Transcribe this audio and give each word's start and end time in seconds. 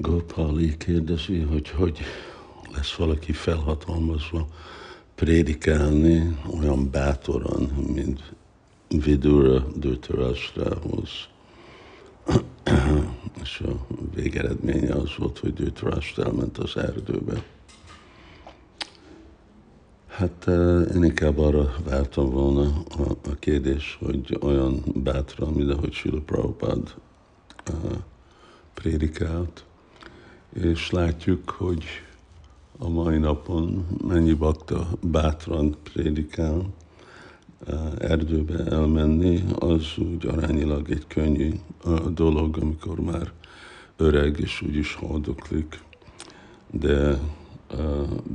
Gopali 0.00 0.76
kérdezi, 0.76 1.38
hogy 1.38 1.68
hogy 1.68 2.00
lesz 2.74 2.94
valaki 2.94 3.32
felhatalmazva 3.32 4.46
prédikálni 5.14 6.36
olyan 6.60 6.90
bátoran, 6.90 7.62
mint 7.94 8.32
Vidura 8.88 9.58
Dhritarashtrahoz. 9.58 11.10
És 13.42 13.60
a 13.60 13.86
végeredménye 14.14 14.94
az 14.94 15.16
volt, 15.16 15.38
hogy 15.38 15.52
Dhritarashtra 15.52 16.24
elment 16.24 16.58
az 16.58 16.76
erdőbe. 16.76 17.42
Hát 20.06 20.46
eh, 20.46 20.94
én 20.94 21.04
inkább 21.04 21.38
arra 21.38 21.74
vártam 21.84 22.30
volna 22.30 22.82
a, 22.98 23.10
a 23.30 23.34
kérdés, 23.38 23.98
hogy 24.04 24.38
olyan 24.40 24.82
bátran, 24.94 25.52
mint 25.52 25.70
ahogy 25.70 25.92
Sila 25.92 26.20
Prabhupád 26.20 26.94
uh, 27.70 27.92
prédikált, 28.74 29.66
és 30.52 30.90
látjuk, 30.90 31.50
hogy 31.50 31.84
a 32.78 32.88
mai 32.88 33.18
napon 33.18 33.86
mennyi 34.06 34.32
bakta 34.32 34.88
bátran 35.00 35.76
prédikál, 35.82 36.62
erdőbe 37.98 38.64
elmenni, 38.64 39.44
az 39.58 39.84
úgy 39.96 40.26
arányilag 40.26 40.90
egy 40.90 41.06
könnyű 41.06 41.52
dolog, 42.14 42.58
amikor 42.60 43.00
már 43.00 43.32
öreg 43.96 44.38
és 44.38 44.62
úgyis 44.62 44.94
haldoklik, 44.94 45.82
de 46.70 47.18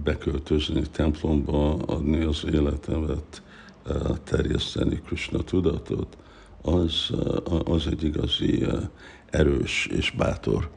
beköltözni 0.04 0.82
templomba, 0.92 1.74
adni 1.74 2.24
az 2.24 2.46
életemet, 2.54 3.42
terjeszteni 4.24 5.02
Krishna 5.06 5.44
tudatot, 5.44 6.18
az, 6.62 7.10
az 7.66 7.88
egy 7.88 8.04
igazi 8.04 8.66
erős 9.30 9.86
és 9.92 10.12
bátor 10.12 10.70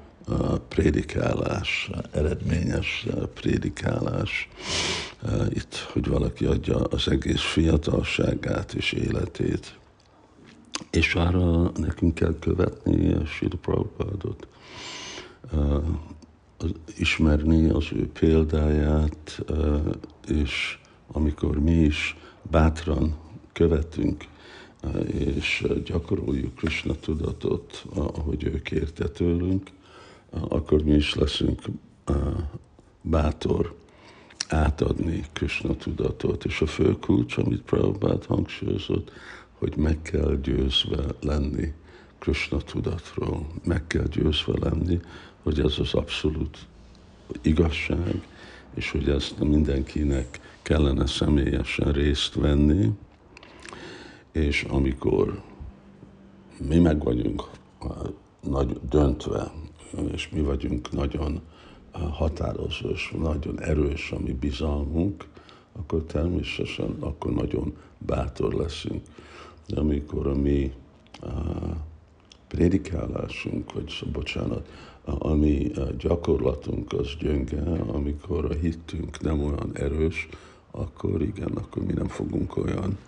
prédikálás, 0.69 1.91
eredményes 2.13 3.07
prédikálás. 3.35 4.49
Itt, 5.49 5.75
hogy 5.93 6.07
valaki 6.09 6.45
adja 6.45 6.77
az 6.77 7.09
egész 7.09 7.41
fiatalságát 7.41 8.75
és 8.75 8.93
életét. 8.93 9.79
És 10.91 11.15
arra 11.15 11.71
nekünk 11.77 12.15
kell 12.15 12.39
követni 12.39 13.27
Sila 13.27 13.57
Prabhupádot, 13.61 14.47
ismerni 16.97 17.69
az 17.69 17.87
ő 17.93 18.09
példáját, 18.09 19.45
és 20.29 20.79
amikor 21.07 21.61
mi 21.61 21.73
is 21.73 22.17
bátran 22.43 23.17
követünk, 23.53 24.25
és 25.07 25.67
gyakoroljuk 25.85 26.55
Krishna 26.55 26.95
tudatot, 26.95 27.85
ahogy 27.95 28.45
ő 28.45 28.63
kérte 28.63 29.09
tőlünk, 29.09 29.71
akkor 30.49 30.83
mi 30.83 30.95
is 30.95 31.15
leszünk 31.15 31.61
bátor 33.03 33.75
átadni 34.49 35.25
Krishna 35.33 35.77
tudatot. 35.77 36.45
És 36.45 36.61
a 36.61 36.67
fő 36.67 36.99
kulcs, 36.99 37.37
amit 37.37 37.63
Prabhupád 37.63 38.25
hangsúlyozott, 38.25 39.13
hogy 39.59 39.77
meg 39.77 40.03
kell 40.03 40.39
győzve 40.43 41.05
lenni 41.21 41.73
Krishna 42.19 42.59
tudatról. 42.59 43.47
Meg 43.65 43.87
kell 43.87 44.07
győzve 44.07 44.53
lenni, 44.61 45.01
hogy 45.43 45.61
ez 45.61 45.79
az 45.79 45.95
abszolút 45.95 46.59
igazság, 47.43 48.27
és 48.75 48.91
hogy 48.91 49.09
ezt 49.09 49.39
mindenkinek 49.39 50.41
kellene 50.63 51.07
személyesen 51.07 51.93
részt 51.93 52.35
venni, 52.35 52.91
és 54.33 54.63
amikor 54.69 55.43
mi 56.69 56.79
meg 56.79 57.05
vagyunk 57.05 57.45
nagy 58.41 58.81
döntve 58.89 59.53
és 60.13 60.29
mi 60.29 60.41
vagyunk 60.41 60.93
nagyon 60.93 61.41
eh, 61.93 62.01
határozó, 62.13 62.89
és 62.89 63.15
nagyon 63.19 63.61
erős 63.61 64.13
a 64.13 64.19
mi 64.19 64.33
bizalmunk, 64.33 65.25
akkor 65.73 66.03
természetesen 66.03 66.97
akkor 67.01 67.33
nagyon 67.33 67.77
bátor 67.99 68.55
leszünk. 68.55 69.03
De 69.67 69.81
amikor 69.81 70.27
a 70.27 70.35
mi 70.35 70.73
a 71.21 71.27
prédikálásunk, 72.49 73.73
vagy 73.73 74.09
bocsánat, 74.13 74.69
a, 75.05 75.29
a 75.29 75.35
mi 75.35 75.73
gyakorlatunk 75.99 76.93
az 76.93 77.09
gyönge, 77.19 77.63
amikor 77.87 78.45
a 78.45 78.55
hittünk 78.55 79.21
nem 79.21 79.45
olyan 79.45 79.71
erős, 79.73 80.29
akkor 80.71 81.23
igen, 81.23 81.53
akkor 81.53 81.85
mi 81.85 81.93
nem 81.93 82.09
fogunk 82.09 82.57
olyan 82.57 82.99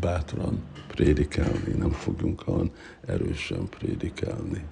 bátran 0.00 0.62
prédikálni, 0.88 1.72
nem 1.78 1.90
fogunk 1.90 2.42
olyan 2.46 2.70
erősen 3.06 3.68
prédikálni. 3.68 4.64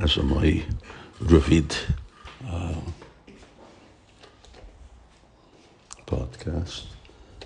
Ez 0.00 0.16
a 0.16 0.22
mai 0.22 0.66
rövid 1.28 1.72
podcast. 6.04 6.86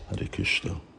Hare 0.09 0.27
Krishna. 0.27 0.91